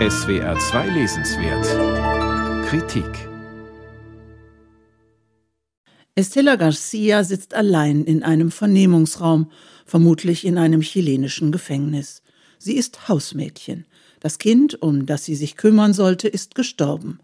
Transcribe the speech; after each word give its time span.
SWR 0.00 0.58
2 0.58 0.88
Lesenswert 0.88 2.66
Kritik 2.66 3.28
Estela 6.16 6.56
Garcia 6.56 7.22
sitzt 7.22 7.54
allein 7.54 8.02
in 8.02 8.24
einem 8.24 8.50
Vernehmungsraum, 8.50 9.52
vermutlich 9.86 10.44
in 10.44 10.58
einem 10.58 10.80
chilenischen 10.80 11.52
Gefängnis. 11.52 12.22
Sie 12.58 12.74
ist 12.74 13.08
Hausmädchen. 13.08 13.86
Das 14.18 14.38
Kind, 14.38 14.82
um 14.82 15.06
das 15.06 15.26
sie 15.26 15.36
sich 15.36 15.56
kümmern 15.56 15.92
sollte, 15.92 16.26
ist 16.26 16.56
gestorben. 16.56 17.20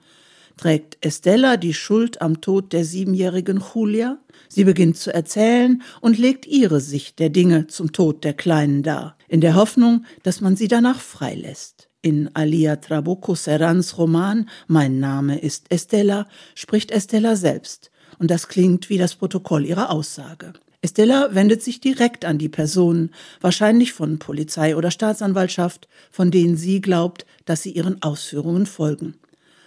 Trägt 0.57 0.97
Estella 1.05 1.57
die 1.57 1.75
Schuld 1.75 2.23
am 2.23 2.41
Tod 2.41 2.73
der 2.73 2.85
siebenjährigen 2.85 3.65
Julia? 3.75 4.19
Sie 4.49 4.63
beginnt 4.63 4.97
zu 4.97 5.13
erzählen 5.13 5.83
und 6.01 6.19
legt 6.19 6.47
ihre 6.47 6.81
Sicht 6.81 7.19
der 7.19 7.31
Dinge 7.31 7.67
zum 7.67 7.91
Tod 7.91 8.23
der 8.23 8.35
Kleinen 8.35 8.85
dar, 8.85 9.19
in 9.27 9.41
der 9.41 9.57
Hoffnung, 9.57 10.05
dass 10.23 10.41
man 10.41 10.55
sie 10.55 10.69
danach 10.69 11.01
freilässt. 11.01 11.90
In 12.03 12.31
Alia 12.33 12.77
Trabuco 12.77 13.35
Serrans 13.35 13.99
Roman 13.99 14.49
Mein 14.69 15.01
Name 15.01 15.39
ist 15.39 15.67
Estella 15.69 16.27
spricht 16.55 16.91
Estella 16.91 17.37
selbst 17.37 17.91
und 18.19 18.31
das 18.31 18.49
klingt 18.49 18.89
wie 18.89 18.97
das 18.97 19.17
Protokoll 19.17 19.67
ihrer 19.67 19.91
Aussage. 19.91 20.55
Estella 20.81 21.35
wendet 21.35 21.63
sich 21.63 21.79
direkt 21.79 22.25
an 22.25 22.39
die 22.39 22.49
Personen, 22.49 23.11
wahrscheinlich 23.43 23.93
von 23.93 24.19
Polizei 24.19 24.77
oder 24.77 24.91
Staatsanwaltschaft, 24.91 25.89
von 26.11 26.31
denen 26.31 26.57
sie 26.57 26.81
glaubt, 26.81 27.27
dass 27.45 27.63
sie 27.63 27.73
ihren 27.73 28.01
Ausführungen 28.01 28.65
folgen. 28.65 29.17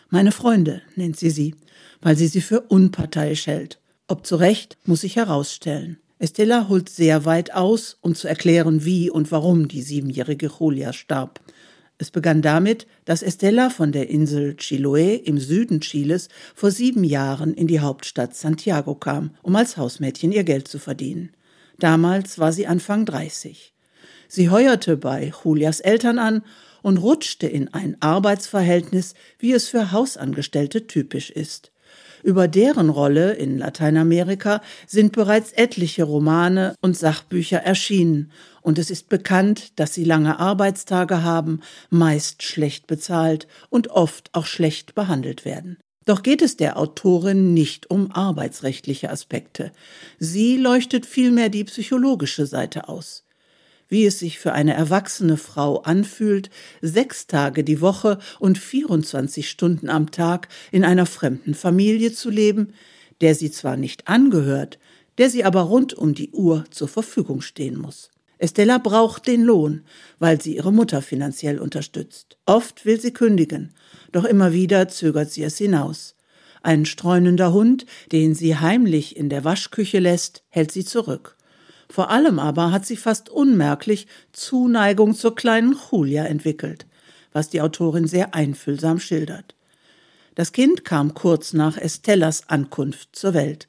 Meine 0.10 0.32
Freunde 0.32 0.82
nennt 0.96 1.18
sie 1.18 1.30
sie, 1.30 1.54
weil 2.02 2.18
sie 2.18 2.28
sie 2.28 2.42
für 2.42 2.62
unparteiisch 2.62 3.46
hält. 3.46 3.80
Ob 4.08 4.26
zu 4.26 4.38
Recht, 4.38 4.78
muss 4.86 5.02
sich 5.02 5.18
herausstellen. 5.18 6.00
Estella 6.18 6.68
holt 6.68 6.90
sehr 6.90 7.26
weit 7.26 7.54
aus, 7.54 7.98
um 8.02 8.16
zu 8.16 8.28
erklären, 8.28 8.86
wie 8.86 9.12
und 9.12 9.32
warum 9.32 9.68
die 9.68 9.84
siebenjährige 9.84 10.50
Julia 10.60 10.94
starb. 10.94 11.40
Es 11.98 12.12
begann 12.12 12.42
damit, 12.42 12.88
dass 13.06 13.22
Estella 13.22 13.70
von 13.70 13.92
der 13.92 14.10
Insel 14.10 14.56
Chiloé 14.58 15.16
im 15.16 15.38
Süden 15.38 15.80
Chiles 15.80 16.28
vor 16.56 16.72
sieben 16.72 17.04
Jahren 17.04 17.54
in 17.54 17.68
die 17.68 17.80
Hauptstadt 17.80 18.36
Santiago 18.36 18.96
kam, 18.96 19.32
um 19.42 19.56
als 19.56 19.78
Hausmädchen 19.78 20.32
ihr 20.32 20.44
Geld 20.44 20.68
zu 20.68 20.80
verdienen. 20.80 21.32
Damals 21.80 22.40
war 22.40 22.52
sie 22.52 22.68
Anfang 22.68 23.06
30. 23.06 23.74
Sie 24.28 24.50
heuerte 24.50 24.98
bei 24.98 25.32
Julias 25.44 25.80
Eltern 25.80 26.18
an 26.18 26.44
und 26.82 26.98
rutschte 26.98 27.48
in 27.48 27.74
ein 27.74 27.98
Arbeitsverhältnis, 28.00 29.14
wie 29.40 29.54
es 29.54 29.70
für 29.70 29.92
Hausangestellte 29.92 30.88
typisch 30.88 31.30
ist. 31.30 31.72
Über 32.24 32.48
deren 32.48 32.90
Rolle 32.90 33.34
in 33.34 33.58
Lateinamerika 33.58 34.62
sind 34.88 35.12
bereits 35.12 35.52
etliche 35.52 36.06
Romane 36.06 36.76
und 36.82 36.98
Sachbücher 36.98 37.60
erschienen, 37.60 38.32
und 38.62 38.80
es 38.80 38.90
ist 38.90 39.10
bekannt, 39.10 39.78
dass 39.78 39.94
sie 39.94 40.06
lange 40.06 40.40
Arbeitstage 40.40 41.22
haben, 41.22 41.60
meist 41.90 42.44
schlecht 42.44 42.88
bezahlt 42.88 43.46
und 43.70 43.90
oft 43.90 44.30
auch 44.32 44.46
schlecht 44.46 44.96
behandelt 44.96 45.44
werden. 45.44 45.78
Doch 46.06 46.24
geht 46.24 46.42
es 46.42 46.56
der 46.56 46.78
Autorin 46.78 47.54
nicht 47.54 47.90
um 47.90 48.12
arbeitsrechtliche 48.12 49.10
Aspekte. 49.10 49.74
Sie 50.18 50.56
leuchtet 50.56 51.06
vielmehr 51.06 51.50
die 51.50 51.66
psychologische 51.66 52.46
Seite 52.46 52.88
aus 52.88 53.24
wie 53.94 54.08
es 54.08 54.18
sich 54.18 54.40
für 54.40 54.54
eine 54.54 54.74
erwachsene 54.74 55.38
Frau 55.38 55.84
anfühlt, 55.84 56.50
sechs 56.82 57.28
Tage 57.28 57.64
die 57.64 57.80
Woche 57.80 58.18
und 58.40 58.58
24 58.58 59.48
Stunden 59.48 59.88
am 59.88 60.10
Tag 60.10 60.48
in 60.72 60.84
einer 60.84 61.06
fremden 61.06 61.54
Familie 61.54 62.12
zu 62.12 62.32
leben, 62.32 62.74
der 63.22 63.36
sie 63.36 63.52
zwar 63.52 63.78
nicht 63.78 64.08
angehört, 64.08 64.80
der 65.20 65.30
sie 65.30 65.46
aber 65.46 65.62
rund 65.62 65.94
um 65.94 66.16
die 66.16 66.32
Uhr 66.32 66.66
zur 66.72 66.88
Verfügung 66.88 67.42
stehen 67.42 67.78
muss. 67.78 68.10
Estella 68.40 68.80
braucht 68.80 69.28
den 69.28 69.44
Lohn, 69.44 69.84
weil 70.18 70.42
sie 70.42 70.56
ihre 70.56 70.74
Mutter 70.74 71.04
finanziell 71.04 71.60
unterstützt. 71.60 72.38
Oft 72.48 72.88
will 72.88 73.00
sie 73.00 73.14
kündigen, 73.14 73.76
doch 74.12 74.26
immer 74.26 74.54
wieder 74.54 74.88
zögert 74.88 75.30
sie 75.30 75.44
es 75.44 75.60
hinaus. 75.60 76.16
Ein 76.64 76.88
streunender 76.88 77.54
Hund, 77.54 77.86
den 78.12 78.34
sie 78.34 78.58
heimlich 78.58 79.16
in 79.16 79.30
der 79.30 79.44
Waschküche 79.44 80.00
lässt, 80.00 80.44
hält 80.50 80.72
sie 80.72 80.84
zurück. 80.84 81.38
Vor 81.94 82.10
allem 82.10 82.40
aber 82.40 82.72
hat 82.72 82.88
sie 82.88 82.98
fast 82.98 83.30
unmerklich 83.30 84.08
Zuneigung 84.32 85.14
zur 85.14 85.36
kleinen 85.36 85.78
Julia 85.92 86.26
entwickelt, 86.26 86.88
was 87.34 87.50
die 87.50 87.62
Autorin 87.62 88.08
sehr 88.08 88.34
einfühlsam 88.34 89.00
schildert. 89.00 89.54
Das 90.34 90.54
Kind 90.54 90.86
kam 90.86 91.14
kurz 91.14 91.54
nach 91.54 91.78
Estellas 91.78 92.50
Ankunft 92.50 93.16
zur 93.16 93.36
Welt. 93.36 93.68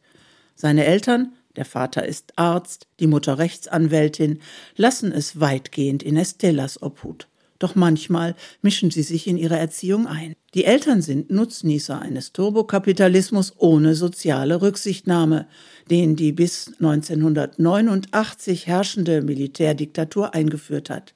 Seine 0.54 0.86
Eltern, 0.86 1.34
der 1.56 1.66
Vater 1.66 2.06
ist 2.06 2.32
Arzt, 2.36 2.86
die 2.98 3.08
Mutter 3.08 3.36
Rechtsanwältin, 3.36 4.40
lassen 4.74 5.12
es 5.12 5.38
weitgehend 5.38 6.02
in 6.02 6.16
Estellas 6.16 6.80
Obhut. 6.80 7.28
Doch 7.64 7.76
manchmal 7.76 8.34
mischen 8.60 8.90
sie 8.90 9.02
sich 9.02 9.26
in 9.26 9.38
ihre 9.38 9.56
Erziehung 9.56 10.06
ein. 10.06 10.34
Die 10.52 10.66
Eltern 10.66 11.00
sind 11.00 11.30
Nutznießer 11.30 11.98
eines 11.98 12.34
Turbokapitalismus 12.34 13.54
ohne 13.56 13.94
soziale 13.94 14.60
Rücksichtnahme, 14.60 15.46
den 15.88 16.14
die 16.14 16.32
bis 16.32 16.74
1989 16.78 18.66
herrschende 18.66 19.22
Militärdiktatur 19.22 20.34
eingeführt 20.34 20.90
hat. 20.90 21.14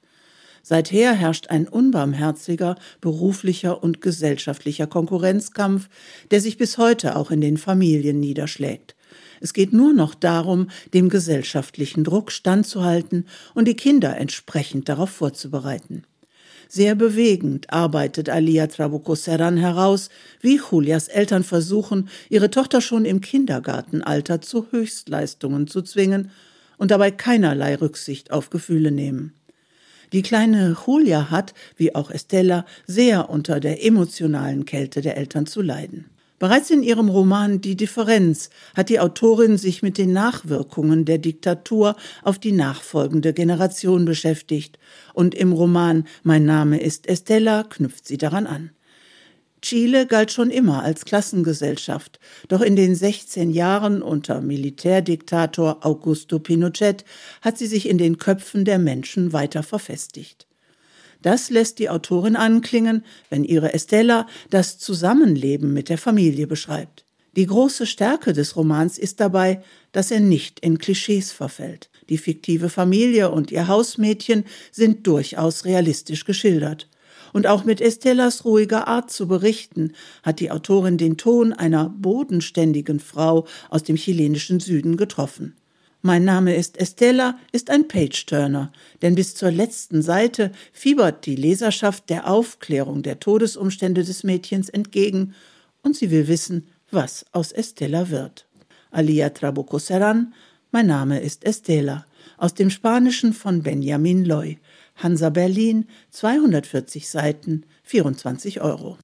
Seither 0.63 1.13
herrscht 1.13 1.51
ein 1.51 1.67
unbarmherziger 1.67 2.77
beruflicher 2.99 3.83
und 3.83 4.01
gesellschaftlicher 4.01 4.87
Konkurrenzkampf, 4.87 5.87
der 6.31 6.41
sich 6.41 6.57
bis 6.57 6.79
heute 6.79 7.15
auch 7.15 7.29
in 7.29 7.41
den 7.41 7.57
Familien 7.57 8.19
niederschlägt. 8.19 8.95
Es 9.39 9.53
geht 9.53 9.71
nur 9.71 9.93
noch 9.93 10.15
darum, 10.15 10.71
dem 10.95 11.09
gesellschaftlichen 11.09 12.03
Druck 12.03 12.31
standzuhalten 12.31 13.27
und 13.53 13.67
die 13.67 13.75
Kinder 13.75 14.17
entsprechend 14.17 14.89
darauf 14.89 15.11
vorzubereiten. 15.11 16.05
Sehr 16.71 16.93
bewegend 16.93 17.73
arbeitet 17.73 18.29
Alia 18.29 18.67
Trabuco 18.67 19.15
Serran 19.15 19.57
heraus, 19.57 20.09
wie 20.39 20.61
Julias 20.69 21.07
Eltern 21.07 21.43
versuchen, 21.43 22.09
ihre 22.29 22.51
Tochter 22.51 22.79
schon 22.79 23.05
im 23.05 23.21
Kindergartenalter 23.21 24.39
zu 24.39 24.67
Höchstleistungen 24.69 25.65
zu 25.65 25.81
zwingen 25.81 26.29
und 26.77 26.91
dabei 26.91 27.09
keinerlei 27.09 27.73
Rücksicht 27.73 28.31
auf 28.31 28.51
Gefühle 28.51 28.91
nehmen. 28.91 29.33
Die 30.13 30.21
kleine 30.21 30.77
Julia 30.85 31.31
hat, 31.31 31.55
wie 31.75 31.95
auch 31.95 32.11
Estella, 32.11 32.65
sehr 32.85 33.31
unter 33.31 33.59
der 33.59 33.83
emotionalen 33.83 34.65
Kälte 34.65 35.01
der 35.01 35.17
Eltern 35.17 35.47
zu 35.47 35.63
leiden. 35.63 36.05
Bereits 36.39 36.69
in 36.69 36.83
ihrem 36.83 37.09
Roman 37.09 37.59
Die 37.59 37.75
Differenz 37.75 38.49
hat 38.73 38.87
die 38.87 39.01
Autorin 39.01 39.57
sich 39.57 39.83
mit 39.83 39.97
den 39.97 40.13
Nachwirkungen 40.13 41.03
der 41.03 41.17
Diktatur 41.17 41.97
auf 42.23 42.39
die 42.39 42.53
nachfolgende 42.53 43.33
Generation 43.33 44.05
beschäftigt, 44.05 44.79
und 45.13 45.35
im 45.35 45.51
Roman 45.51 46.07
Mein 46.23 46.45
Name 46.45 46.79
ist 46.79 47.07
Estella 47.07 47.63
knüpft 47.63 48.07
sie 48.07 48.17
daran 48.17 48.47
an. 48.47 48.71
Chile 49.61 50.07
galt 50.07 50.31
schon 50.31 50.49
immer 50.49 50.83
als 50.83 51.03
Klassengesellschaft, 51.03 52.21
doch 52.47 52.61
in 52.61 52.77
den 52.77 52.95
16 52.95 53.49
Jahren 53.49 54.01
unter 54.01 54.39
Militärdiktator 54.39 55.85
Augusto 55.85 56.39
Pinochet 56.39 57.03
hat 57.41 57.57
sie 57.57 57.67
sich 57.67 57.89
in 57.89 57.97
den 57.97 58.17
Köpfen 58.17 58.63
der 58.63 58.79
Menschen 58.79 59.33
weiter 59.33 59.61
verfestigt. 59.61 60.48
Das 61.21 61.49
lässt 61.49 61.79
die 61.79 61.89
Autorin 61.89 62.35
anklingen, 62.35 63.03
wenn 63.29 63.43
ihre 63.43 63.73
Estella 63.73 64.27
das 64.49 64.77
Zusammenleben 64.77 65.73
mit 65.73 65.89
der 65.89 65.97
Familie 65.97 66.47
beschreibt. 66.47 67.05
Die 67.35 67.45
große 67.45 67.85
Stärke 67.85 68.33
des 68.33 68.55
Romans 68.55 68.97
ist 68.97 69.19
dabei, 69.19 69.61
dass 69.91 70.11
er 70.11 70.19
nicht 70.19 70.59
in 70.61 70.77
Klischees 70.77 71.31
verfällt. 71.31 71.89
Die 72.09 72.17
fiktive 72.17 72.69
Familie 72.69 73.31
und 73.31 73.51
ihr 73.51 73.67
Hausmädchen 73.67 74.45
sind 74.71 75.05
durchaus 75.05 75.65
realistisch 75.65 76.25
geschildert. 76.25 76.89
Und 77.31 77.45
auch 77.45 77.63
mit 77.63 77.81
Estellas 77.81 78.45
ruhiger 78.45 78.87
Art 78.87 79.11
zu 79.11 79.27
berichten, 79.27 79.93
hat 80.23 80.39
die 80.39 80.49
Autorin 80.49 80.97
den 80.97 81.17
Ton 81.17 81.53
einer 81.53 81.89
bodenständigen 81.89 82.99
Frau 82.99 83.45
aus 83.69 83.83
dem 83.83 83.95
chilenischen 83.95 84.59
Süden 84.59 84.97
getroffen. 84.97 85.55
Mein 86.01 86.23
Name 86.23 86.55
ist 86.55 86.77
Estella 86.77 87.37
ist 87.51 87.69
ein 87.69 87.89
Page-Turner, 87.89 88.71
denn 89.01 89.15
bis 89.15 89.35
zur 89.35 89.51
letzten 89.51 90.01
Seite 90.01 90.53
fiebert 90.71 91.25
die 91.25 91.35
Leserschaft 91.35 92.09
der 92.09 92.29
Aufklärung 92.29 93.03
der 93.03 93.19
Todesumstände 93.19 94.05
des 94.05 94.23
Mädchens 94.23 94.69
entgegen 94.69 95.33
und 95.83 95.97
sie 95.97 96.09
will 96.09 96.29
wissen, 96.29 96.69
was 96.89 97.25
aus 97.33 97.51
Estella 97.51 98.09
wird. 98.09 98.47
Alia 98.91 99.29
Trabuco 99.29 99.77
Serran, 99.77 100.33
mein 100.71 100.87
Name 100.87 101.19
ist 101.19 101.43
Estela, 101.43 102.05
aus 102.37 102.53
dem 102.53 102.69
Spanischen 102.69 103.33
von 103.33 103.61
Benjamin 103.61 104.23
Loy, 104.23 104.57
Hansa 104.95 105.29
Berlin, 105.29 105.85
240 106.11 107.09
Seiten, 107.09 107.65
24 107.83 108.61
Euro. 108.61 108.97